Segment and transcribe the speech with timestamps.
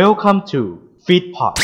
[0.00, 0.60] Welcome to
[1.06, 1.54] Feedpot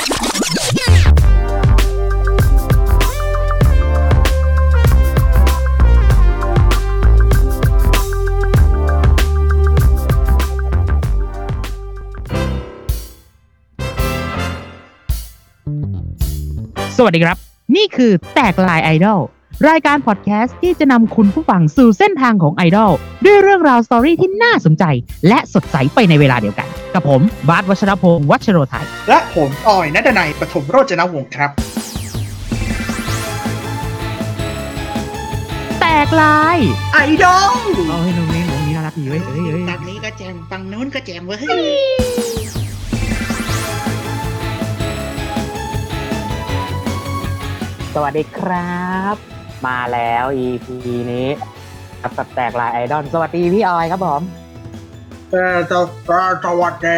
[16.96, 17.36] สวัสดีครับ
[17.76, 19.20] นี่คือแตกลายไอดอล
[19.68, 22.92] รายการพอดแคสต์ที่จะนำคุณผู้ฟังสู่เส้นทางของไอดอล
[23.24, 24.84] ด้วยเรื่องราว story ที่น่าสนใจ
[25.28, 31.50] และสดใสไปในเวลาเดียวกัน กับผม บาสวัชรพงศ์วัชโรไทย และผมออยนัดนัยปฐมโรจนวงศ์ครับ
[35.80, 36.58] แตกลาย
[36.92, 41.38] ไอดอลเอาให้น้องนี้น้องนี้น่ารักดีเว้ยเอ้ยเอ้ยตางนี้ก็แจมฟังนู้นก็แจมเว้ย
[47.94, 48.80] สวัสดีครั
[49.14, 49.16] บ
[49.66, 50.66] มาแล้ว EP
[51.12, 51.28] นี้
[52.02, 54.22] กับแตกลายไอดอลสวัสดีพี่ออยครับผม
[55.32, 55.72] เออส
[56.44, 56.96] สวัสดี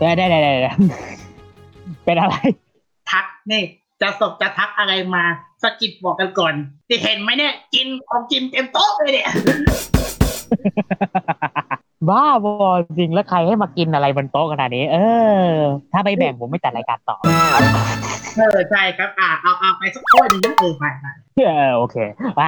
[0.00, 0.72] ได้ได้ได้ได้
[2.04, 2.34] เป็นอะไร
[3.10, 3.62] ทักนี่
[4.00, 5.24] จะสบจะทักอะไรมา
[5.62, 6.54] สะกิดบอกกันก่อน
[6.88, 9.30] ที่เห็นไหมเนี่ย กินของกินเต็มโต๊ะเลยเนี่ย
[12.08, 14.96] บ้าบอจริงแล้วใครให้มากินอะไรบนโต๊ะขนาดนี้ เอ
[15.42, 15.46] อ
[15.92, 17.16] ถ้าไม่แบ่งผมไม่จัดรายการต่อ
[18.36, 21.06] เออใช่ครับ อ่าเอาเอาไปสักถ้วยหนึงนะเออไปไป
[21.46, 21.96] เออโอเค
[22.36, 22.42] ไป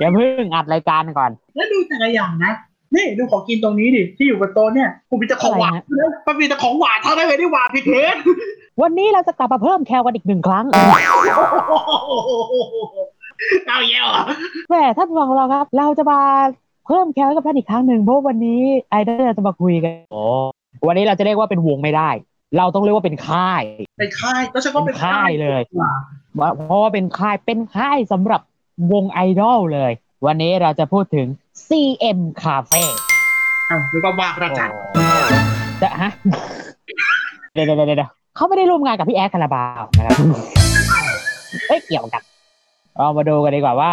[0.00, 2.52] อย่าเพิ่งอัดรายการก่อน แล้วดูแต่ละอย่างนะ
[2.96, 8.14] นี่ดูของกินตรงนี้ดิที่อยู่บนโต๊ะเนี่ยกูมีแต่ของหวานนะมันมีแต่ของหวานทั้งนั้นเลยที่หวานพี่เทส
[8.82, 10.64] วันนี้เราจะกลับมาเพิ่มแคลกันอีกหนึ่งครั้ง
[13.66, 14.22] เอาเยอะเหรอ
[14.68, 16.20] แหมท่านผู้ฟังของเราครับ เราจะมา
[16.86, 20.22] เพิ่มแคลให้กับท่านอีกครั้งหนึ่งเพราะวันนี้ไอเดอร์จะมาคุยกันโอ้
[20.86, 22.10] วันนี้เราจะเรียกว่าเป็นวงไม่ได้
[22.58, 23.62] เราต้องเรียกว่าเป็นค่าย
[23.98, 25.62] เป็นค่ายก็ใช่ว่าเป็เป็นนค่ายเลย
[26.40, 28.40] ว่ะเพราะว่าเป็นค่ายเป็นค่ายสำหรับ
[28.92, 29.92] วงไอดอลเลย
[30.26, 31.26] วันนี้เราจะพูดถึง
[31.62, 32.84] CM Cafe
[33.70, 34.68] อ้าวหรือว่าว่าประกัน
[35.82, 36.10] จะฮะ
[37.52, 40.16] เดี๋ยวเดี๋ยวเดี๋ยวเดี๋ยวเขาไม่ได้ร่วมงานกับพี่แอดคาราบาวนะครับ
[41.68, 42.22] เอ้ยเกี่ยวกัน
[42.96, 43.92] เรามาดูกันดีกว่าว่า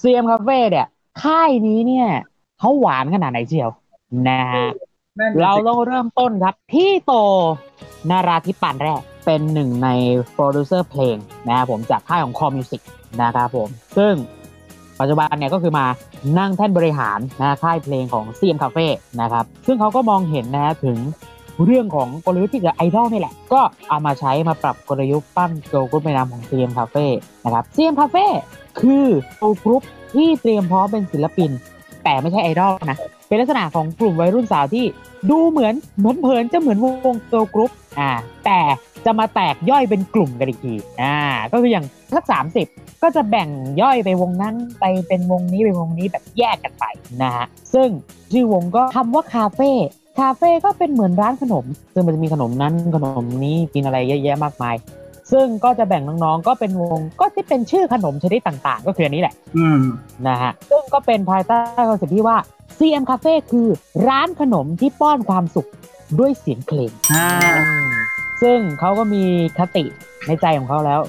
[0.00, 0.86] CM Cafe เนี่ย
[1.22, 2.08] ค่ายนี้เนี่ย
[2.58, 3.70] เขาหวานขนาดไหนเชียว
[4.28, 4.66] นะฮะ
[5.18, 7.12] นั่นเราต้องเริ่มต้นครับ พี่โต
[8.10, 9.88] นาราธิปันแรก เป็นหนึ่งใน
[10.32, 11.16] โปรดิวเซอร์เพลง
[11.46, 12.80] นะครับผมจากค่ายของคอ Music
[13.22, 14.14] นะครับผม ซึ่ง
[15.00, 15.86] ปัจจุบันเนี่ยก็คือมา
[16.38, 18.86] นั่งแท่นบริหารนะค่ายเพลงของ CM Cafe
[19.20, 20.98] นะครับซึ่งเขาก็มองเห็นนะถึง
[21.64, 27.06] เรื่องของกลยุทธ์ที่เกิดไอดอลนี่แหละ ก็เอามาใช้มาปรับกลยุทธ์ปั้นเกิร์ลกรุ๊ปในนามของ CM Cafe
[27.44, 28.26] นะครับ CM Cafe
[28.80, 29.82] คือเกิร์ลกรุ๊ป
[30.14, 31.50] ที่เตรียมพร้อมเป็นศิลปิน
[32.04, 34.84] แต่ไม่ใช่ไอดอลนะเป็นลักษณะของกลุ่มวัยรุ่นสาวที่
[35.30, 38.10] ดูเหมือนเหมือนเผินจะเหมือนวงเกิร์ลกรุ๊ปอ่า
[38.44, 38.58] แต่
[39.06, 41.18] จะมาแตกย่อยเป็นกลุ่มกันอีกทีอ่า
[41.52, 41.84] ก็คืออย่าง
[42.14, 42.66] สักสามสิบ
[43.02, 43.48] ก็จะแบ่ง
[43.82, 46.84] ย่อยไปวงนั้นไปเป็นวงนี้เป็นวงนี้แบบแยกกันไป
[47.22, 47.88] นะฮะซึ่ง
[48.32, 49.70] ชื่อวงก็คำว่าคาเฟ่
[50.18, 51.64] คาเฟ่ก็เป็นเหมือนร้านขนม
[51.94, 54.74] ซึ่งมันจะมีขนมนั้นขนมนี้กินอะไรเยอะแยะมากมาย
[55.32, 59.80] ซึ่งก็จะแบ่งน้องๆก็เป็นวงก็ที่เป็นชื่อขนมชนิดต่างๆ ก็คืออันนี้แหละอืม
[60.28, 61.58] นะฮะซึ่งก็เป็นภายใต้
[61.88, 62.36] คอนเซ็ปต์ที่ว่า
[62.78, 63.68] CM Cafe คือ
[64.08, 65.68] ร้านขนมที่ป้อนความสุข
[66.18, 67.26] ด้วยเสียงเพลงอ่า
[68.42, 69.24] ซึ่งเขาก็มี
[69.58, 69.84] คติ
[70.26, 71.00] ในใจของเขาแล้ว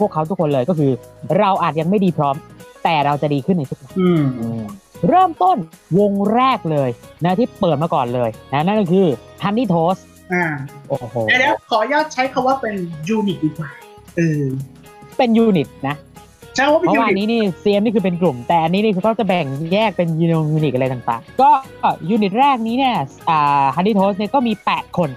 [0.00, 0.90] พวกเขาทุกคนเลยก็คือ
[1.38, 2.36] เราอาจยังไม่ดีพร้อม
[2.84, 4.22] แต่เราจะดีขึ้นในทุกวันอืม
[5.08, 5.56] เริ่มต้น
[5.98, 6.90] วงแรกเลย
[7.24, 9.06] นะที่เปิดมาก่อนเลยนะนั่นก็คือ
[9.42, 10.00] Honey Toast
[10.32, 10.44] อ่า
[10.88, 12.74] โอ้โหเดี๋ยวเดี๋ยวขออนุญาตใช้คำว่าเป็น
[13.08, 13.70] unit ดีกว่า
[14.16, 14.42] เออ
[15.18, 15.96] เป็น unit นะ
[16.54, 21.50] ใช้คำว่าเป็นเพราะยูว่าอันนิตนี้นี่ CM นี่คือเป็นกลุ่ม แต่อันนี้นี่คือเขาจะแบ่งแยกเป็น unit unit อะไรต่างๆ ก็
[22.10, 22.96] unit แรกนี้เนี่ย
[23.28, 25.10] อ่า Honey Toast เนี่ยก็มี 8 คน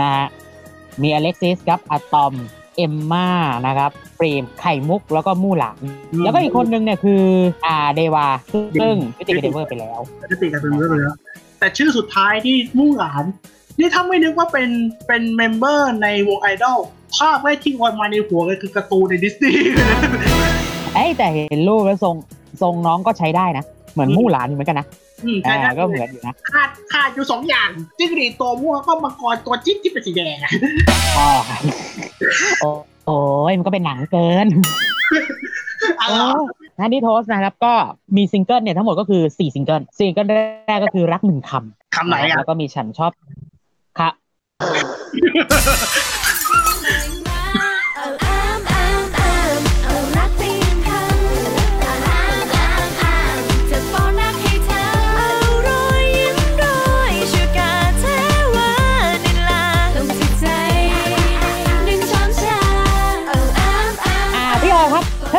[0.00, 0.26] นะฮะ
[1.02, 2.34] มีอเล็กซิสครับอะตอม
[2.76, 3.28] เอมมา
[3.66, 5.80] นะครับเปรมไข่มุกแล้วก็มู่หลาน
[6.24, 7.22] แล้วก็อีกคนนึงเนี่ยคือ
[7.66, 8.26] อ่าเดวา
[8.80, 11.16] ซึ่งยุติ member ไปแล้วปกติกันเป็นเรื่องเลยนะ
[11.58, 13.24] แต่ชื่อสุดท้ายที่มู่หลาน
[13.78, 14.70] นี่ถ้าไม่นึกว่าเป็น
[15.06, 16.78] เป็น member ในวงไอดอล
[17.16, 19.62] ภาพแรกที่แวบมาในหัวเลยคือการ์ตูนในดิสนีย์
[20.94, 22.14] เอ้ยแต่เห็นรูปแล้วทรง
[22.62, 24.86] ทรงน้องก็ใช้ได้นะ เหมือนมู่หลานอยู่เหมือนกันนะ
[25.24, 27.68] อืมใช่อ่าได้ก็เหมือนอยู่นะขาดขาดอยู่สองอย่าง
[27.98, 30.52] จิ้งหรีดตัวม่วงก็มังกรตัวจิ๊กที่เป็นสีแดงอะ
[31.18, 31.28] อ๋อ
[32.60, 32.68] โอ้
[33.06, 33.18] โอ้
[33.50, 34.46] ยมันก็เป็นหนังเกิน
[35.98, 37.72] เอาโอ้ล่ะ Honey Toast นะครับก็
[38.16, 43.12] มีซิงเกิลเนี่ยทั้งหมดก็คือ4ซิงเกิลซิงเกิลแรกก็คือรักหนึ่งคำคำไหนอะแล้วก็มีฉันชอบ
[43.98, 44.10] ค่ะ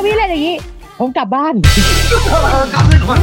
[0.02, 0.56] าพี่เล่นอย่างนี้
[1.00, 1.54] ผมกลับบ้าน
[2.74, 3.20] กลับไปก่อน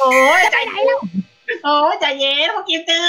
[0.00, 0.98] โอ้ยใจไหนแล้ว
[1.64, 3.08] โอ้ยใจเย็นพวกกินตื้อ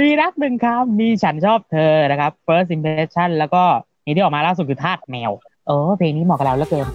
[0.00, 3.62] มีรักหนึ่งครับ มีฉันชอบเธอนะครับ first impression แล้วก็
[4.04, 5.30] นี่ที่ออกมาล่าสุดคือทาสแมว
[5.66, 6.86] เออเพลงนี้เหมาะกับเราแล้วเกิน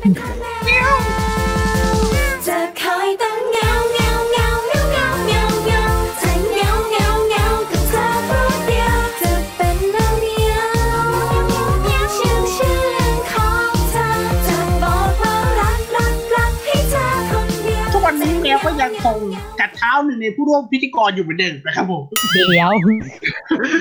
[19.04, 19.18] คง
[19.60, 22.04] กัดเท้าหนึ่งในผู้ร่วมพิธีกรอยู่เหมือนเดิมนะครับผม
[22.34, 22.70] เดี๋ยว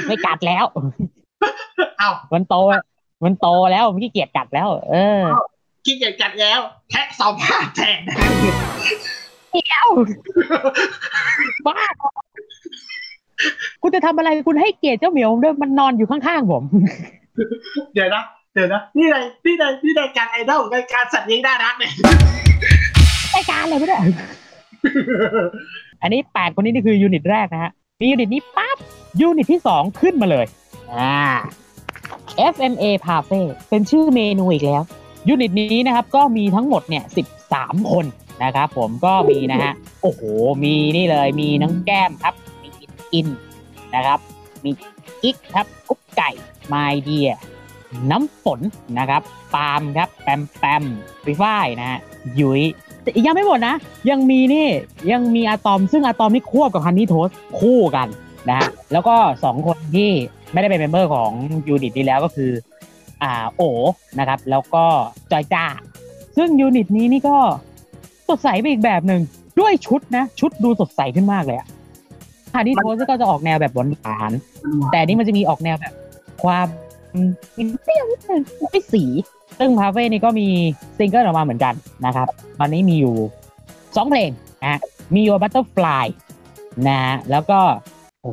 [0.06, 0.64] ไม่กัดแล้ว
[1.98, 2.54] เอ้ามันโต
[3.24, 5.20] มันโตแล้วมันขี้เกียจกัดแล้ว เออ
[5.84, 6.60] ขี้เกียจกัดแล้ว
[6.90, 8.00] แทะสองผ้าแทน
[9.52, 9.88] เดี๋ยว
[11.66, 11.76] บ้า
[13.82, 16.62] คุณจะทำอะไรคุณให้เกียรติเจ้าเหมียวด้วยมันนอนอยู่ข้างๆผม
[17.94, 18.22] เดี๋ยวนะ
[18.54, 21.92] เดี๋ยวนะนี่อะไรนี่อะไรนี่รายการไอดอลรายการสัตว์เลี้ยงน่ารักเนี่ย
[23.34, 23.98] รายการอะไรไม่ได้
[26.02, 27.70] อันนี้แปดคนนี้นี่คือ unit แรกนะฮะ
[28.00, 28.76] มี unit นี้ปั๊บ
[29.20, 30.46] unit ที่สองขึ้นมาเลย
[30.94, 31.20] อ่า
[32.54, 34.82] FMA Parfait เป็นชื่อเมนูอีกแล้ว
[35.28, 37.04] unit นี้นะครับ ก็มีทั้งหมดเนี่ย
[37.46, 38.04] 13 คน
[38.44, 39.72] นะครับผมก็มีนะฮะ
[40.02, 40.22] โอ้โห
[40.62, 42.68] มีนี่เลยมีน้องแก้มครับ มี
[43.12, 43.28] อิน
[43.94, 44.18] นะครับ
[44.64, 44.70] มี
[45.22, 46.30] กิ๊กครับ กุ๊กไก่
[46.68, 47.30] ไมเดีย
[48.10, 48.60] น้ำฝน
[48.98, 49.22] นะครับ
[49.54, 50.84] ปาล์มครับ แปมแปม
[51.24, 51.98] ฟิฝ้ายนะฮะ
[52.40, 52.62] ยุ้ย
[53.26, 53.74] ยังไม่หมดนะ
[54.10, 54.68] ยังมีนี่
[55.12, 57.28] ยังมีอะตอมซึ่งอะตอมนี่ควบกับ Honey Toast
[57.60, 58.08] คู่กัน
[58.48, 59.14] นะฮะแล้วก็
[59.44, 60.10] สองคนที่
[60.52, 61.30] ไม่ได้เป็น member ของ
[61.68, 62.50] unit นี้แล้วก็คือ
[63.22, 63.62] อ่าโอ
[64.18, 64.84] นะครับ แล้วก็
[65.32, 65.66] จอยจ้า
[66.36, 67.36] ซึ่ง unit นี้นี่ก็
[68.28, 69.20] สดใสไปอีกแบบหนึ่ง
[69.60, 71.66] ด้วยชุดนะ ชุดดูสดใสขึ้นมากเลยอะ
[72.54, 75.92] Honey Toast ก็จะออกแนวแบบหวานๆแต่นี่มันจะมีออกแนวแบบ
[76.42, 76.66] ความ
[77.52, 79.04] เปรี้ยวนิดนึงไม่สี
[79.58, 80.48] ซึ่งพาเฟ่นี่ก็มี
[80.98, 81.74] ซิงเกิลออกมาเหมือนกัน
[82.06, 82.28] นะครับ
[82.58, 83.14] ตอนนี้มีอยู่
[83.96, 84.30] สองเพลง
[84.62, 84.80] นะฮะ
[85.14, 86.06] มี Your Butterfly
[86.86, 87.60] นะฮะแล้วก็
[88.20, 88.30] โอ้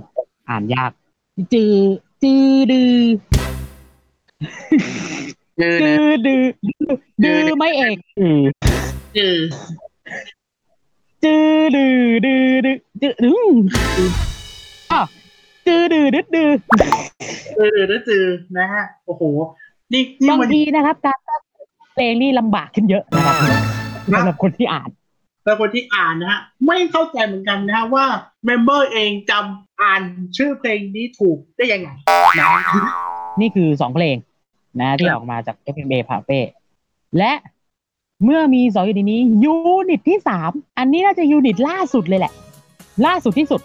[0.49, 0.91] อ่านยาก
[1.53, 1.75] จือ
[2.23, 2.95] จือดือ
[5.61, 5.77] ดื้อ
[6.25, 6.43] ดือ
[7.23, 8.41] ดือดือไม่เอกอือ
[9.17, 9.35] ดื้อ
[11.23, 14.11] จือดือดือดือจือดือ
[14.91, 15.01] อะ
[15.67, 16.49] จือดือดือดือ
[17.55, 18.25] เออเออจือ
[18.57, 19.23] นะฮะโอ้โห
[19.93, 21.41] นี่นี่บางมันทีนะครับการตั้ง
[21.93, 23.35] เพลงนี่ลำบากขึ้นเยอะนะครับ
[24.13, 24.89] สำหรับคนที่อ่าน
[25.45, 28.05] แล้วคนที่อ่านนะฮะไม่เข้าใจเหมือนกันนะฮะว่า
[28.45, 30.01] เมมเบอร์เองจำอ่าน
[30.37, 31.89] ชื่อเพลงนี้ถูกได้ยังไง
[32.39, 32.49] นะ
[33.41, 34.15] นี่คือสองเพลง
[34.79, 36.39] นะที่ออกมาจาก FMA p a f e
[37.17, 37.33] และ
[38.23, 42.33] เมื่อมีสอง unit นี้ unit ที่สามอันนี้น่าจะ unit ล่าสุดเลยแหละ
[43.05, 43.61] ล่าสุดที่สุด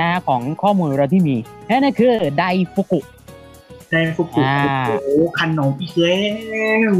[0.00, 1.36] นะของข้อมูลเราที่มี
[1.70, 2.44] นั่นก็คือได
[2.74, 3.00] ฟุกุ
[3.94, 5.08] ไดฟุกุอ่าโอ้โห
[5.40, 6.20] ขนมอีกแล้
[6.90, 6.92] ว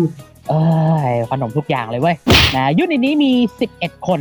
[0.49, 0.63] เอ้
[1.11, 2.17] ยขนมทุกอย่างเลยเว้ย
[2.57, 3.33] นะ unit นี้มี
[3.71, 4.21] 11 คน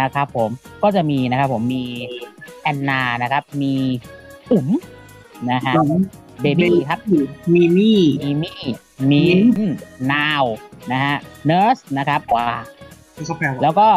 [0.00, 0.50] นะครับผม
[0.82, 1.84] ก็จะมีนะครับผมมี
[2.62, 3.74] แอนนานะครับ มี
[4.52, 4.68] อุ๋ม
[5.50, 5.74] นะฮะ
[6.42, 7.00] เบบี้ครับ
[7.54, 8.60] มีมี่มีมี่
[9.10, 9.22] มี
[10.12, 10.44] นาว
[10.92, 11.16] นะฮะ
[11.46, 12.48] เนิร์สนะครับว้า
[13.26, 13.88] เขาแปลว่าแล้วก็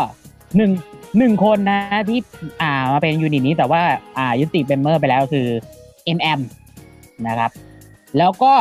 [0.56, 0.71] หนึ่ง
[1.17, 1.79] หนึ่งคนนะ
[2.09, 2.19] ที่
[2.62, 3.81] อ่ามาเป็น unit นี้แต่ว่า
[4.17, 5.47] อ่ายุติเป็น member ไปแล้วคือ
[6.17, 6.39] MM
[7.27, 7.51] นะครับ
[8.17, 8.53] แล้วก็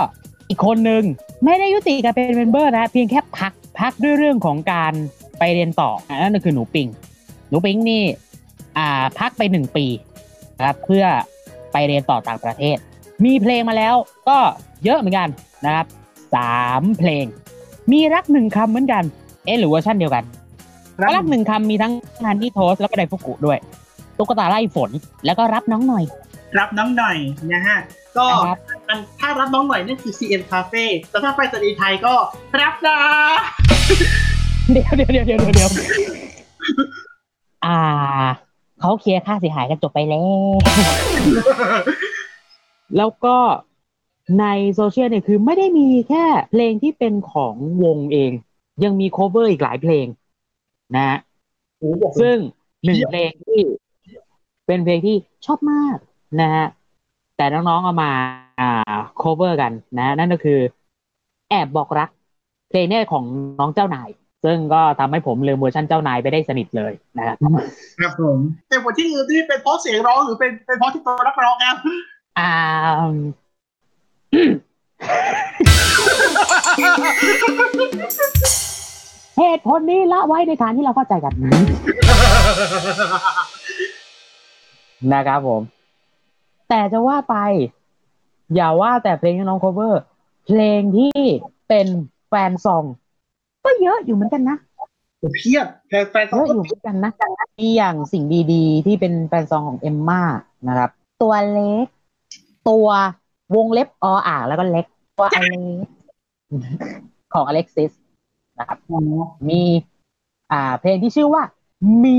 [0.49, 1.02] อีกคนหนึ่ง
[1.44, 4.93] ไม่ได้ยุติการเป็น member นะเพียงแค่พักพักด้วยเรื่องของการ
[5.38, 6.88] ไปเรียนต่ออะนั่นก็คือหนูปิง
[7.49, 8.02] หนูปิงนี่
[8.79, 9.87] อ่าพักไปหนึ่งปี
[10.58, 11.05] นะครับเพื่อ
[11.73, 12.77] ไปเรียนต่อต่างประเทศ
[13.25, 13.94] มีเพลงมาแล้ว
[14.29, 14.39] ก็
[14.84, 15.29] เยอะเหมือนกัน
[15.65, 15.86] นะครับ
[16.34, 17.25] สามเพลง
[17.93, 19.05] มีรักหนึ่งคำเหมือนกัน
[19.44, 20.25] เอ๊ะหรือเวอร์ชันเดียวกัน
[21.03, 21.93] รักหนึ่งคำมีทั้ง
[22.25, 23.58] Honey Toast แล้วก็ไดฟุกุด้วย
[24.19, 24.91] ตุ๊กตาไล่ฝน
[25.27, 26.05] แล้วก็รับน้องหน่อย
[26.58, 27.17] รับน้องหน่อย
[27.53, 27.79] นะฮะ
[28.19, 28.58] ก็นะครับ
[28.91, 32.15] มันถ้ารับน้องหน่อยนั่นคือ CM Cafe แต่ถ้าไปสตรีไทยก็
[32.61, 32.99] รับนะ
[34.73, 35.70] เดี๋ยวเดี๋ยวเดี๋ยวเดี๋ยวเดี๋ยว
[37.67, 37.79] อ่า
[38.81, 40.56] เขาเคลียร์ค่าเสียหายกันจบไปแล้ว
[42.97, 43.37] แล้วก็
[44.41, 47.55] ในโซเชียลเนี่ยคือไม่ได้มีแค่เพลงที่เป็นของ
[47.85, 48.32] วงเอง
[48.85, 50.06] ยังมี cover อีกหลายเพลง
[50.94, 51.19] นะฮะ
[51.79, 52.37] โอ้โหบอกเลยซึ่ง
[52.85, 53.61] หนึ่งเพลงที่
[54.67, 55.17] เป็นเพลงที่
[55.47, 55.97] ชอบมาก
[56.41, 56.67] นะฮะ
[57.41, 58.13] แต่น้องๆเอามา
[58.61, 58.70] อ่า
[59.23, 60.59] cover กันนะ นั่นก็คือ
[61.51, 62.09] แอบบอกรัก
[62.70, 63.25] เพลงเนี้ของ
[63.61, 64.09] น้องเจ้านาย
[64.44, 67.37] ซึ่งก็ทำให้ผมลืมเวอร์ชันเจ้านายไปได้สนิทเลยนะครับ
[68.01, 71.77] ครับผมแต่บทที่อื่นที่เป็นเพราะเสียงร้องหรือเป็นเป็นเพราะที่ตัวนักร้องครับ
[72.39, 72.53] อ่า
[79.39, 81.35] เหตุผลนี้ละไว้ในฐานที่เราเข้าใจกัน
[85.13, 85.63] นะครับผม
[86.70, 87.36] แต่จะว่าไป
[88.55, 89.94] อย่าว่าแต่เพลงที่น้อง cover
[90.46, 91.19] เพลงที่
[91.69, 91.86] เป็น
[92.29, 92.84] แฟนซอง
[93.65, 94.56] ก็เยอะอยู่เหมือนกันนะ
[95.36, 97.10] เพียบแฟนแฟนเยอะอยู่เหมือนกันนะ
[97.60, 100.22] มีอย่างสิ่งดีๆ ที่เป็นแฟนซองของเอมม่า
[100.69, 100.91] นะครับ
[101.22, 101.86] ตัวเล็ก
[102.69, 102.89] ตัว
[103.55, 104.86] วงเล็บออ่างแล้วก็เล็ก
[105.19, 105.86] ตัวอเล็ก
[107.34, 107.93] ของอเล็กซิส
[108.58, 109.00] นะครับอ๋อ
[109.48, 109.62] มี
[110.53, 111.43] อ่า เพลงที่ชื่อว่า
[112.05, 112.19] มี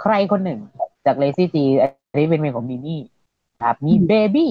[0.00, 0.60] ใครคนหนึ่ง
[1.06, 3.13] จากเลซี่จีอันนี้เป็นเพลงของมิมี่นะ
[3.62, 4.50] ครับมีเบบี้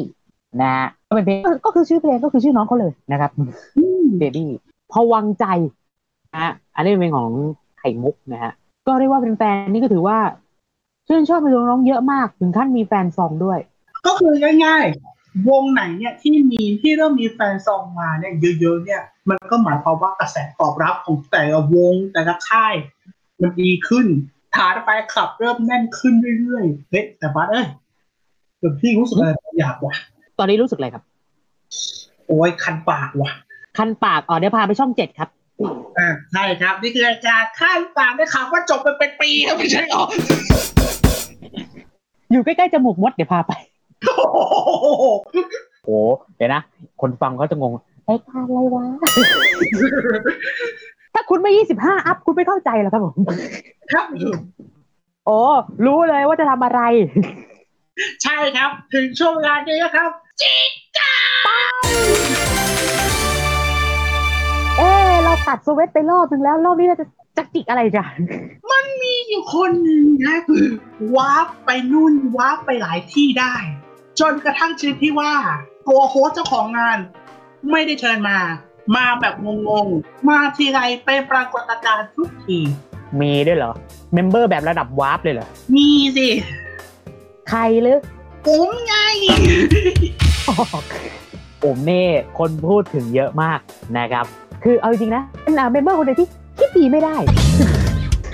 [0.61, 3.31] นะฮะก็เป็นเพลงก็คือชื่อเพลงก็คือชื่อน้องเขาเลยนะครับ
[3.77, 4.49] อืมเบบี้
[4.91, 5.45] พวังใจ
[6.33, 7.29] นะฮะอันนี้เป็นเพลงของ
[7.79, 8.51] ไข่มุกนะฮะ
[8.87, 10.17] ก็เรียกว่าเป็นแฟนนี่ก็ถือว่า
[11.07, 13.59] ชื่นชอบเพลงน้องเยอะมากถึงขั้นมีแฟนซองด้วย
[14.05, 14.33] ก็คือ
[14.65, 22.73] ง่ายๆ วงไหนเนี่ยที่มีที่เริ่มมีแฟนซองมาเนี่ยเยอะๆเนี่ย มันก็หมายความว่ากระแสตอบรับของแต่ละวงแต่ละค่าย
[23.41, 24.05] มันดีขึ้น
[24.55, 27.65] ฐานแฟนคลับเริ่มแน่นขึ้นเรื่อยๆเฮ้ยแต่บัสเอ้ย
[28.63, 29.93] เดี๋ยวพี่รู้สึกอะไรบางอยากว่ะ
[30.39, 31.03] ตอนนี้รู้สึกอะไรครับ
[32.27, 33.31] โอ้ยคันปากว่ะ
[33.77, 35.29] คันปากอ๋อเดี๋ยวพาไปช่องเจ็ดครับ
[35.97, 40.03] อ่าใช่ครับ นี่คือรายการข้ามปากได้ข่าวว่าจบไปเป็นปีครับไม่ใช่หรอ
[42.31, 43.53] อยู่ใกล้ๆจมูกมดเดี๋ยวพาไป
[44.05, 45.03] โอ้โห
[45.85, 45.97] โอ้
[46.37, 46.61] เดี๋ยวนะ
[47.01, 47.71] คนฟังเขาจะงง
[48.07, 48.83] รายการอะไรวะ
[51.13, 53.13] ถ้าคุณไม่ยี่สิบห้า up คุณไม่เข้าใจหรอกครับผม
[53.93, 54.05] ครับ
[55.25, 55.39] โอ้
[55.85, 56.81] รู้เลยว่าจะทำอะไร
[58.23, 60.11] ใช่ครับ ถึงช่วงเวลานี้แล้วครับ
[64.77, 67.07] เออเราตัดสวิตช์ไปรอบนึงแล้ว รอบนี้เราจะ
[67.37, 68.05] จะจิกอะไรจ้ะ
[69.01, 70.65] มีอยู่คนหนึ่งนะคือ
[71.15, 73.55] warp ไปนู่น warp ไปหลายที่ได้
[74.19, 75.33] จนกระทั่งชนิดที่ว่า
[75.87, 76.97] ตัว host เจ้าของงาน
[77.71, 78.37] ไม่ได้เชิญมา
[78.95, 82.59] มาแบบงงๆ มาทีไรเป็นปรากฏการณ์ทุกที
[83.19, 83.73] มีด้วยเหรอ
[84.13, 86.27] member แบบระดับ warp เลยเหรอ มีสิ
[87.49, 87.99] ใครหรือ
[88.47, 88.95] ผมไง
[91.63, 92.05] ผมเน่
[92.37, 93.59] คนพูดถึงเยอะมาก
[93.97, 94.25] นะครับ
[94.63, 97.15] คือเอาจริงๆนะเป็น member คนเดียวที่คิดดีไม่ได้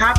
[0.01, 0.15] ครับ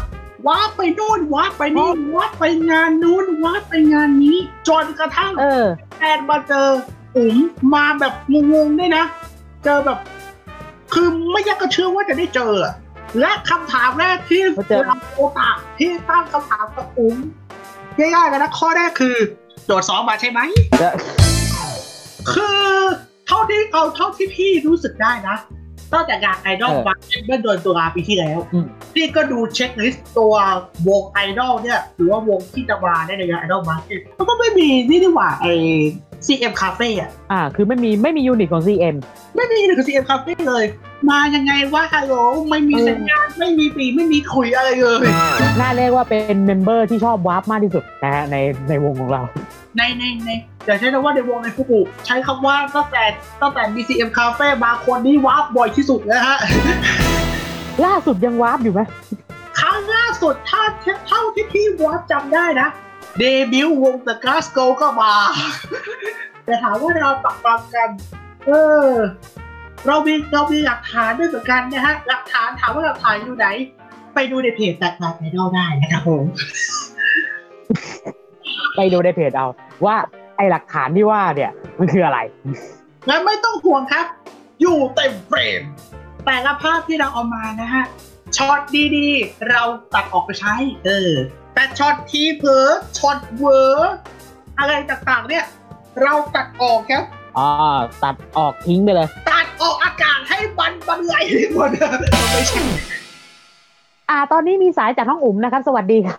[0.47, 5.66] warp ไปนู่น warp ไปนี่ warp ไปงานนู้น warp ไปงานนี้ จนกระทั่งเออ
[6.00, 6.68] แอนมาเจอ
[7.16, 7.37] อุ๋ม
[7.75, 8.12] มาแบบ
[8.52, 9.04] งงๆด้วยนะ
[9.64, 9.99] เจอแบบ
[10.92, 12.75] คือไม่อยากจะเชื่อว่าจะได้เจออะ
[13.20, 17.16] และคำถามแรกที่เขาเจอเราโอกาสที่ตั้งคำถามกับอุ๋ม
[18.00, 19.16] ง่ายๆกันนะข้อแรกคือ
[19.66, 20.40] โดดซ้อมมาใช่ไหม
[22.33, 22.66] คือ
[23.26, 25.37] เท่าที่เอาเท่าที่พี่รู้สึกได้นะ
[25.92, 26.95] ตั้งแต่งานไอดอลเออมา
[27.26, 30.35] เมื่อเดือนตุลาปีที่แล้วอืมพี่ก็ดูเช็คลิสต์ตัว
[30.88, 33.83] วงไอดอลเนี่ย หรือว่าวงที่จะมาในงานไอดอลมาร์
[34.19, 35.47] มันก็ไม่มีนี่ดีกว่าไอ
[36.27, 38.97] CM Cafe อะอ่า คือไม่มีไม่มียูนิตของ CM
[39.37, 40.65] ไม่มีหนึ่งกับ CM Cafe เลย
[41.11, 42.15] มายังไงวะฮัลโหล
[42.50, 45.00] ไม่มีเออสัญญาณไม่มีปีไม่มีคุยอะไรเลย
[45.61, 48.37] น่าเรียกว่าเป็นเมมเบอร์ที่ชอบวาร์ปมากที่สุดนะฮะใน
[48.69, 49.23] ในวงของเรา
[49.77, 50.31] ในในใน
[50.67, 53.05] อย่าใช้คำว่าในวงในฟุกุใช้คำว่าตั้งแต่
[53.43, 56.37] ตั้งแต่ BCM Cafe มาคนนี้วาร์ปบ่อยที่สุดนะฮะ
[57.85, 58.81] ล่าสุดยังวาร์ปอยู่ไหม
[59.59, 60.62] ครั้งล่าสุดถ้า
[61.09, 62.69] เท่าที่พี่วอดจำได้นะ
[63.19, 65.12] เดบิวต์วง The Glass Go ก็มา
[66.45, 67.90] แต่ถามว่าเราตักตามกัน
[68.47, 68.50] เอ
[68.88, 68.90] อ
[69.87, 73.47] เรามีเรามีหลักฐานด้วยเหมือนกันนะฮะ หลักฐานถามว่าหลักฐานอยู่ไหน
[74.14, 76.25] ไปดูในเพจแตกต่างไอดอลได้นะครับผม
[78.76, 79.47] ไปดูในเพจเอา
[79.87, 79.97] ว่า
[80.37, 82.19] ไอหลักฐานที่ว่าเนี่ยมันคืออะไร
[83.07, 84.07] และไม่ต้องห่วงครับ
[84.61, 85.62] อยู่เต็มเฟรม
[86.26, 87.85] แต่ละภาพที่เราเอามานะฮะ
[88.37, 88.61] ช็อต
[88.97, 89.62] ดีๆ เรา
[89.95, 90.55] ตัดออกไปใช้
[90.87, 91.12] เออ
[91.61, 93.95] แต่ช็อตทีเผลอช็อตเวอร์
[94.59, 95.45] อะไรต่างๆเนี่ย
[96.02, 97.05] เราตัดออกครับ
[97.38, 97.50] อ่า
[98.02, 101.25] ตัดออกทิ้งไปเลย ตัดออกอากาศให้มันบรรลัย
[101.55, 101.71] หมด
[102.31, 102.62] ไม่ใช่
[104.11, 106.19] อ่า ตอนนี้มีสายจากน้องอุ๋มนะครับ สวัสดีครับ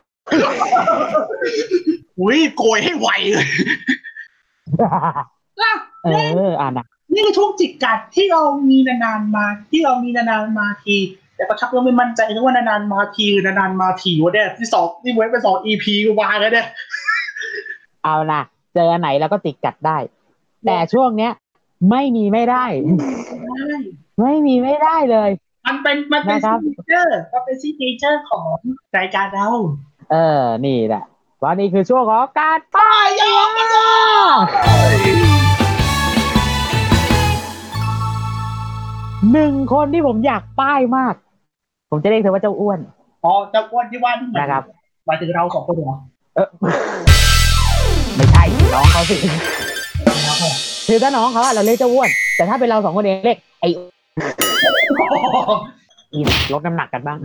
[2.19, 3.47] อุ้ยโกยให้ไวเลย
[4.81, 6.09] อะเอ
[6.49, 10.97] ออ่านะนี่คือช่วงจิกกัดที่เรามีนานๆมา ที่เรามีนานๆมาที
[11.41, 16.67] แต่ก็ชักเริ่มไม่มั่นใจนะว่านานๆมาทีหรือนานๆมาทีวะเนี่ยที่สองนี่เว้นไปสอง EP กูวางแล้วเนี่ย
[18.03, 18.41] เอานะ
[18.73, 19.97] เจออันไหนแล้วก็ติดกัดได้
[20.65, 21.31] แต่ช่วงเนี้ย
[21.89, 22.65] ไม่มีไม่ได้
[24.21, 25.29] ไม่มีไม่ได้เลย
[25.67, 28.55] มันเป็นมันเป็นนะครัซิบกเนเจอร์มันเป็นซิกเนเจอร์ของ
[28.97, 29.47] รายการเรา
[30.11, 31.03] เออ นี่แหละ
[31.43, 33.77] วันนี้คือช่วงของการป้ายยอมมาเล
[34.93, 34.95] ย
[39.31, 41.15] หนึ่งคนที่ผมอยากป้ายมาก
[41.93, 42.79] ผมจะเรียกเธอว่าเจ้าอ้วน
[43.25, 44.63] อ๋อเจะอ้วนที่ว่านี่หมายนะครับ
[45.05, 45.97] หมายถึงเราสองคนเหรอ
[46.35, 46.47] เออ
[48.15, 48.43] ไม่ใช่
[48.73, 49.15] น้องเขาสิ
[50.87, 53.67] คือถ้าน้องเขาอะเราเรียกเจ้าอ้วน แต่ถ้าเป็นเราสองคนเองเรียกไอ้
[56.13, 56.19] อี
[56.53, 57.17] ลดน้ำหนักกันบ้าง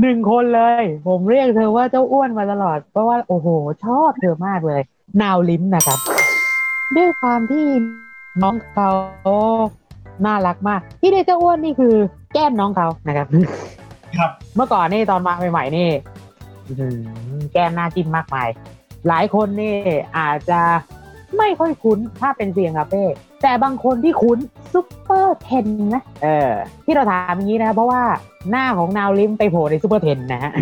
[0.00, 3.48] หนึ่งคนเลย ผมเรียกเธอว่าเจ้าอ้วนมาตลอด เพราะว่าโอ้โห
[3.84, 4.80] ชอบเธอมากเลย
[5.22, 5.98] นาวลิ้มนะครับ
[6.96, 7.66] ด้วยความที่
[8.42, 8.90] น้องเขา
[10.26, 11.94] น่ารักมาก ที่เรียกเจ้าอ้วนนี่คือ
[12.38, 13.26] แก้มน้องเขานะครับ
[14.18, 15.88] ครับ เมื่อก่อนนี่ตอนมาใหม่ๆนี่
[16.68, 16.96] อื้อหือ
[17.52, 18.48] แก้มหน้าจิ้มมากมาย
[19.08, 19.74] หลายคนนี่
[20.18, 20.60] อาจจะ
[21.38, 23.02] ไม่ค่อยคุ้นถ้าเป็นเสียงคาเฟ่
[23.42, 24.38] แต่บางคนที่คุ้น
[24.72, 26.52] Super Ten นะเออ
[26.84, 28.02] ที่เราถามอย่างนี้นะเพราะว่า
[28.50, 30.52] หน้าของนาวลิมไปโผล่ใน Super Ten นะฮะ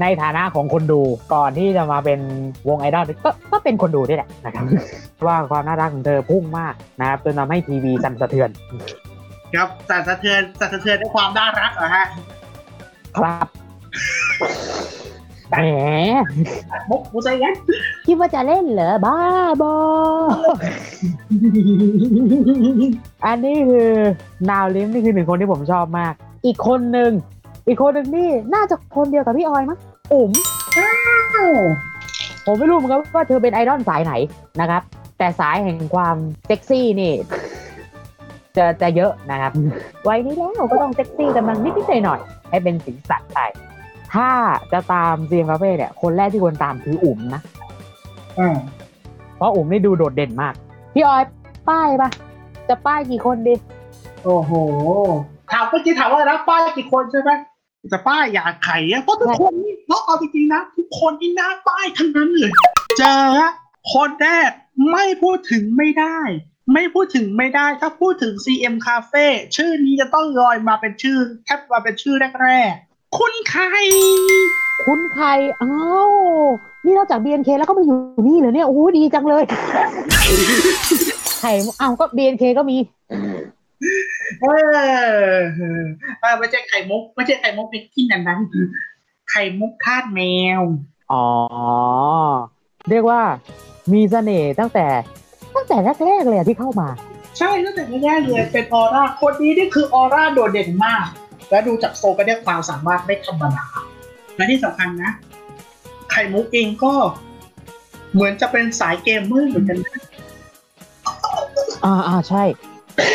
[0.00, 1.00] ในฐานะของคนดู
[1.34, 2.20] ก่อนที่จะมาเป็น
[2.68, 4.64] วงไอดอลก็ก็เป็นคนดูนี่แหละนะครับ
[5.26, 8.50] ว่าความน่ารักของเธอพุ่งมากนะครับจนทำให้ทีวีสั่นสะเทือน
[9.54, 12.04] ครับสั่นสะเทือนสั่นสะเทือนด้วยความน่ารักเหรอฮะ
[13.16, 13.46] ครับ
[15.50, 15.56] แหม
[16.90, 17.54] มุกมุกใจยัน
[18.06, 19.16] คิดว่าจะเล่นเหรอบ้า
[19.62, 19.74] บอ
[23.26, 23.90] อันนี้คือ
[24.50, 26.14] นาวลิมนี่คือหนึ่งคนที่ผมชอบมาก
[26.46, 27.10] อีกคนหนึ่ง
[27.66, 29.78] อีกคนหนึ่งนี่น่าจะคนเดียวกับพี่ออยมั้ง
[30.12, 30.30] อุ๋ม
[32.46, 34.12] ผมไม่รู้เหมือนกันว่าเธอเป็นไอดอลสายไหน
[34.60, 34.82] นะครับ
[35.18, 36.16] แต่สายแห่งความ
[36.46, 37.12] เซ็กซี่นี่
[38.56, 39.52] จะจะเยอะนะครับ
[40.08, 43.40] วัยนี้แล้วก็ต้องเซ็กซี่กันมันนิดๆหน่อยๆให้เป็นสีสันไป
[44.14, 44.30] ถ้า
[44.72, 47.40] จะตามเซียงคาเฟ่เนี่ย คนแรกที่ควรตามคืออุ๋มนะ
[48.38, 48.56] อ่า
[49.36, 50.54] เพราะอุ๋มนี่ดูโดดเด่นมาก
[50.94, 51.22] พี่ออย
[51.68, 52.10] ป้ายปะ
[52.68, 53.54] จะป้ายกี่คนดี
[54.24, 54.52] โอ้โห
[55.52, 57.30] ถามเมื่อกี้ถามว่ารับป้ายกี่คนใช่ไหม
[57.92, 62.52] จะป้ายอยากไข่อะเพราะทุกคนนี่เพราะเอาจริงๆนะ ทุกคนนี่หน้าป้ายทั้งนั้นเลย
[62.98, 63.50] เจอฮะ
[63.94, 64.50] คนแรก
[64.92, 66.18] ไม่พูดถึงไม่ได้
[66.72, 73.64] ไม่พูดถึงไม่ได้ถ้าพูดถึง CM Cafe ชื่อนี้จะต้องลอยมาเป็นชื่อแทบมาเป็นชื่อแรกๆ คุณใคร
[74.86, 75.26] คุณใคร
[75.62, 75.74] อ้า
[76.08, 76.10] ว
[76.84, 77.96] นี่นอกจาก BNK แล้วก็มาอยู่
[78.28, 79.44] นี่เลยเนี่ยโอ้โหดีจังเลย
[81.40, 82.76] ไข่อ้าวก็ BNK ก็มี
[84.40, 84.46] เอ
[85.34, 85.62] อเอ
[86.32, 88.40] อไม่ใช่ไข่มุกไม่ใช่ไข่มุกเป็นที่นั้นนั้น
[89.30, 90.20] ไข่มุกทาดแม
[90.60, 90.62] ว
[91.12, 91.26] อ๋อ
[92.90, 93.20] เรียกว่า
[93.92, 95.19] มีเสน่ห์ตั้งแต่ตั้ง
[95.70, 96.88] แต่แรกๆเลยอะที่เข้ามา
[97.38, 101.06] ใช่ตั้งแต่แรกๆเลยเป็นออร่าคนนี้นี่คือออร่าโดดเด่นมาก
[101.50, 103.66] และดูจากโซก็ได้ความสามารถไม่ธรรมดา
[104.36, 105.12] และที่สำคัญนะ
[106.10, 106.94] ไข่มุกเองก็
[108.12, 110.02] เหมือนจะเป็นสายเกมเมอร์เหมือนกันนะ
[111.84, 112.42] อ่าอ่าใช่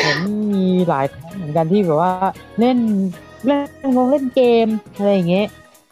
[0.02, 0.20] เห็น
[0.54, 2.14] มีหลายครั้งเหมือนกันที่แบบว่า
[2.60, 2.78] เล่น
[3.48, 5.48] เล่นวงเล่นเกมอะไรอย่างเงี้ย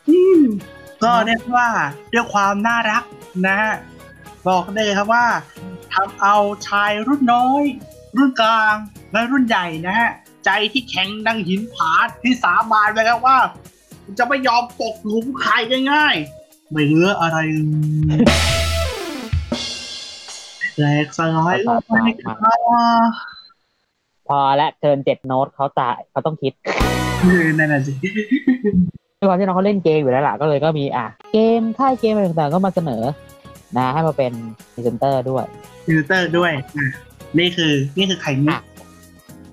[0.10, 0.42] อืม
[1.04, 1.68] ก็เรียกว่า
[2.14, 3.04] ด้วยความน่ารัก
[3.48, 3.74] นะฮะ
[4.48, 5.26] บอกได้เลยครับว่า
[5.94, 7.64] ทำเอาชายรุ่นน้อย
[8.18, 8.76] รุ่นกลาง
[9.12, 10.12] และรุ่นใหญ่นะฮะ
[10.46, 11.92] ใจที่แข็งดังหินผา
[12.24, 13.38] ที่สาบานไปแล้วว่า
[14.18, 15.54] จะไม่ยอมตกหลุมใคร
[15.92, 18.20] ง่ายๆ ไม่เหลืออะไรเลย
[20.78, 22.38] แหลกสลายลงไปครับ
[24.28, 26.54] พอและเทิร์นเจ็ดโน้ตเขาจ่ายเขาต้องคิด
[27.22, 27.94] เออนั่นน่ะสิ
[29.20, 33.04] ด้วยความที่น้องเขาเล่นเกมอยู่แล้วล่ะก็เลยก็มีอะ เกมค่ายเกมอะไรต่างๆก็มาเสนอ
[33.78, 34.32] นะให้มาเป็น
[34.74, 35.46] พรีเซนเตอร์ด้วย
[35.86, 36.66] ฟิลเตอร์ด้วยอะ
[37.40, 38.62] นี่คือ นี่คือไข่มุกอะ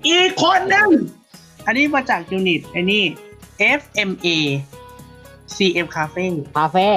[0.07, 0.89] อีกคนหนึง
[1.65, 3.03] อันนี้มาจาก unit ไอ้นี่
[3.79, 4.27] FMA
[5.55, 6.89] CM Cafe คาเฟ่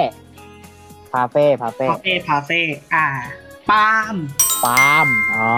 [1.13, 2.61] คาเฟ่คาเฟ่คาเฟ่คาเฟ่
[2.93, 3.05] อ่า
[3.69, 4.15] ปาล์ม
[4.65, 5.51] ปาล์ม อ๋อ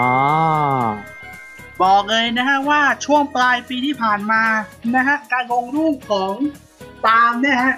[1.82, 4.42] บอกเลยนะฮะว่าช่วงปลายปีที่ผ่านมา
[4.96, 6.34] นะฮะการลงรูปของ
[7.04, 7.74] ปาล์มเนี่ยฮะ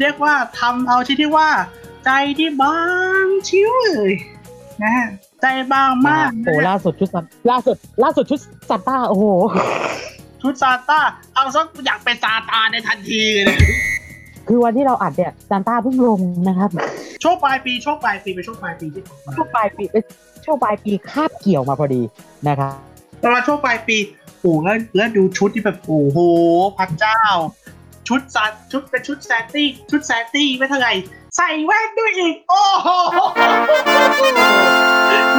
[0.00, 1.50] เรียกว่าทำเอาที่ที่ว่า
[2.04, 2.78] ใจที่บา
[3.24, 4.12] งชิวเลย
[4.82, 5.06] นะฮะ
[5.42, 9.24] ใจบางมากโอ้นะฮะล่าสุดชุดซันล่าสุด ล่าสุดชุดซันต้าโอ้โห
[10.42, 11.00] ชุดซานต้า
[11.34, 13.58] เอาซะอยากเป็นซาตานในทันทีเลย
[14.48, 16.70] คือวันที่เราอัดเนี่ยซันต้าเพิ่งลงนะครับ
[17.22, 20.02] ช่วงปลายปีช่วงปลายปีเป็นช่วงปลายปีที่ผ่านมาช่วงปลายปีเป็น
[20.44, 22.02] ช่วงปลายปีคาบเกี่ยวมาพอดี
[22.48, 22.74] นะครับ
[23.22, 23.96] ตอนช่วงปลายปี
[24.40, 26.18] โอ้โหแล้วแล้วดูชุดที่แบบโอ้โห
[26.78, 27.20] พระเจ้า
[28.08, 30.92] ชุดซันชุดเป็นชุดซานตี้ชุดซานตี้ไม่เท่าไหร่
[31.36, 32.88] ใส่แว่นด้วยอีก โอ้โห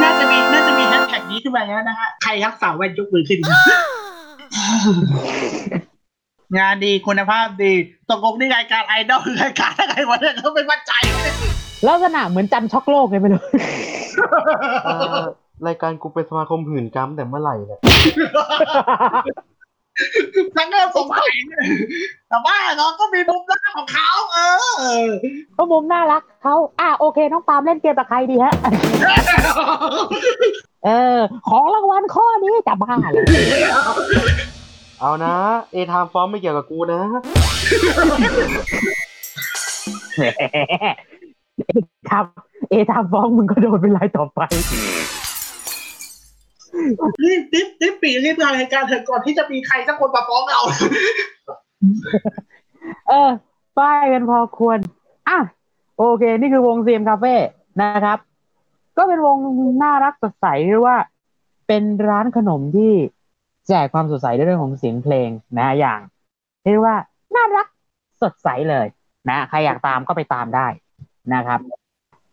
[0.02, 3.38] น่าจะมีน่าจะมีแฮชแท็กนี้ขึ้นมาแล้วนะฮะ ใครรักสาวแว่นยกมือขึ้น
[6.58, 7.72] งานดีคุณภาพดี
[8.10, 10.92] ตกลงนี่รายการไอดอลหรือรายการอะไรวะเนี่ยเขาไม่มั่นใจ
[11.86, 13.44] ลักษณะเหมือนจันช็อกโลกเลยไปเลย
[14.84, 15.22] เอ่อ
[15.66, 17.80] รายการกูเป็นสมาคมหื่นกำแต่เมื่อไหร่เนี่ย
[20.56, 21.62] ทั้งเรื่องสงสัยเนี่ย
[22.28, 24.10] แต่ว่าน้องก็มีมุมหน้าของเขา
[24.78, 25.10] เออ
[25.54, 28.54] เพราะมุมน่ารักเขาอะโอเค น้องปาล์มเล่นเกมกับใครดีฮะ
[30.84, 33.24] เออ ของรางวัลข้อนี้จะบ้าเลย
[35.00, 35.34] เอานะ
[35.72, 37.00] เอทามฟอร์มไม่เกี่ยวกับกูนะ
[40.16, 40.24] แหม
[42.10, 44.40] ทำเอทำฟ้องมึงก็โดนเป็นรายต่อไป
[47.24, 50.60] รีบรีบรีบปีรีบงานรายการเถอะก่อนที่จะมีใครสักคนมาฟ้องเรา
[53.08, 53.30] เออ
[53.78, 54.78] ป้ายกันพอควร
[55.28, 55.38] อะ
[55.98, 57.34] โอเค นี่คือวงเซียมคาเฟ่
[57.82, 58.18] นะครับ
[58.96, 59.36] ก็เป็นวง
[59.82, 60.98] น่ารักสดใสเรียกว่า
[61.68, 62.92] เป็นร้านขนมที่
[63.68, 66.00] แจกความสดใสด้วยเรื่องของเสียงเพลงนะอย่าง
[66.62, 66.96] เรียกว่า
[67.36, 67.66] น่ารัก
[68.22, 68.86] สดใสเลย
[69.28, 70.66] นะใครอยากตามก็ไปตามได้
[71.34, 71.60] นะครับ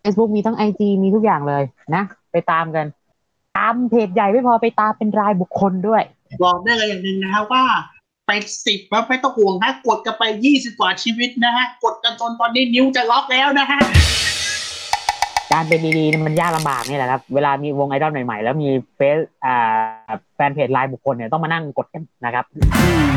[0.03, 1.63] Facebook มีทั้ง IG มีทุกอย่างเลย
[1.95, 2.85] นะ ไปตามกัน
[3.57, 6.03] ตามเพจใหญ่ไม่พอไปตามเป็นรายบุคคลด้วย
[6.43, 7.63] บอกได้เลยอย่างหนึ่งนะครับว่า
[8.31, 13.79] ไปสิบแล้วไม่ต้องห่วงนะกดกันไปยี่สิบกว่าชีวิตนะฮะกดกันจนตอนนี้นิ้วจะล็อกแล้วนะฮะ
[15.51, 22.45] การเป็นดีๆเนี่ยมันยากลำบากนี่แหละครับ เวลามีวงไอดอลใหม่ๆ แล้วมีเฟซอ่าแฟนเพจไลน์บุคคลเนี่ยต้องมานั่งกดกันนะครับ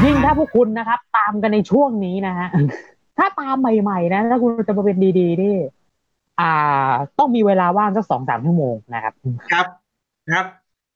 [0.05, 2.49] ยิ่งถ้าพวกคุณนะครับ ตามกันในช่วงนี้นะฮะ
[3.19, 5.57] ถ้าตามใหม่ๆนะถ้าคุณจะมาเป็นดีๆนี่
[6.41, 9.15] อ่า ต้องมีเวลาว่างสักสองสามชั่วโมงนะครับ
[9.51, 9.67] ครับ
[10.33, 10.47] ครับ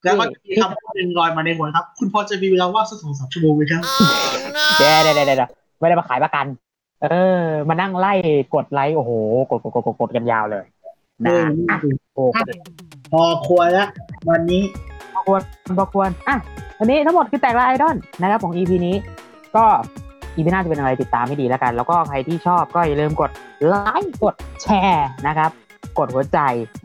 [0.04, 3.82] แล้วก็จะมีคำพูดหนึ่งลอยมาในหัวครับ คุณพอจะมีเวลาว่างสักสองสามชั่วโมงไหมครับ
[4.78, 6.46] เดี๋ยวเดี๋ยวเดี๋ยวเดี๋ยวไม่ได้มาขายประกัน
[7.02, 7.06] เอ
[7.40, 8.12] อ มานั่งไล่
[8.54, 9.12] กดไลค์โอ้โห
[9.50, 10.64] กดกดกดกดกดกันยาวเลย
[11.24, 11.36] นะ
[11.70, 11.78] อะ
[12.14, 12.38] โอเค
[13.12, 13.88] พอควรแล้ว
[14.30, 14.62] วันนี้
[15.12, 15.40] พอควร
[15.78, 16.36] พอควรอะ
[16.78, 18.96] วันนี้ทั้งหมดคือแตกลายไอดอลนะครับของ EP นี้
[19.56, 19.64] ก็
[20.36, 23.30] EP หน้าจะเป็นอะไรติดตามให้ดีแล้วกัน แล้วก็ใครที่ชอบก็อย่าลืมกด
[23.66, 25.50] ไลค์กดแชร์นะครับ
[25.98, 26.38] กดหัวใจ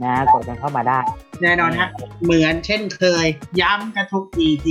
[0.03, 0.99] นะ กดกันเข้ามาได้
[1.41, 1.89] แน่นอนฮะ
[2.23, 3.25] เหมือนเช่นเคย
[3.61, 4.65] ย้ำกันทุก EP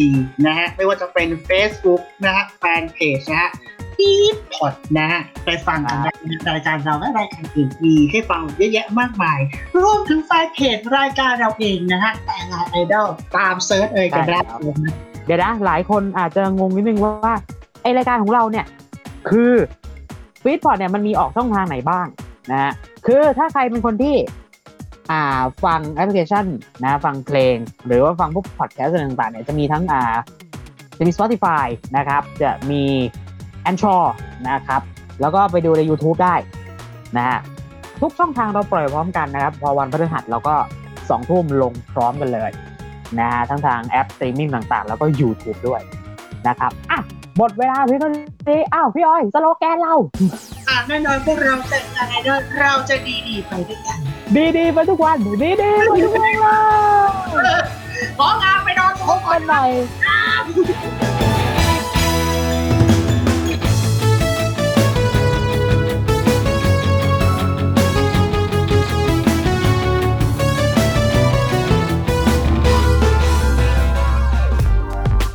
[0.47, 3.51] นะฮะ ไม่ว่าจะเป็น Facebook นะฮะแฟนเพจนะฮะ
[3.97, 4.11] พี
[4.53, 9.39] พอดนะฮะไปฟังกันได้นะรายการเราและรายการอื่นมีให้ฟังเยอะแยะมากมาย
[9.83, 14.95] รวมถึงแฟนเพจรายการเราเองนะฮะแต่ละไอดอลตามเซิร์ชเอ่ยกันได้ใช่ครับเลยนะ
[15.27, 17.35] เดี๋ยวนะ หลายคนอาจจะงงนิดนึงว่า
[17.83, 18.67] ไอรายการของเราเนี่ย
[19.31, 19.53] คือ
[20.43, 22.07] Sweet Point เนี่ยมันมีออกช่องทางไหนบ้าง
[22.51, 22.73] นะฮะ
[23.07, 24.17] คือถ้าใครเป็นคนที่
[25.11, 25.23] อ่า
[25.65, 26.45] ฟังแอปพลิเคชัน
[26.83, 30.03] นะฟังเพลง หรือว่าฟังพวกพอดแคสต์ต่างๆเนี่ยจะมีทั้งอ่า
[30.99, 32.83] จะมี Spotify นะครับ จะมี
[33.71, 34.05] a n c h o r
[34.49, 34.83] นะครับ
[35.21, 36.35] แล้วก็ไปดูใน YouTube ได้
[37.17, 37.39] นะฮะ
[38.01, 40.55] ทุกช่องทางเราปล่อยพร้อมกันนะครับ พอวันพฤหัสเราก็
[41.11, 42.51] สองทุ่มลงพร้อมกันเลย
[43.19, 45.81] นะฮะทั้งทางแอปสตรีมมิ่งต่างๆ แล้วก็ YouTube ด้วย
[46.49, 47.01] นะครับอะ
[47.39, 49.95] หมดเวลาพี่ต้นนี้อ้าวพี่อ้อยสโลแกนเรา
[50.69, 52.97] อะแน่นอนพวกเราแต่งงานไอดอลเราจะ
[53.29, 53.99] ดีๆไปด้วยกัน
[54.57, 56.35] ดีๆไปทุกวันดีๆไปทุกวัน
[57.45, 57.61] เลย
[58.19, 59.63] ของานไปนอนพบกันใหม่
[60.05, 61.32] ข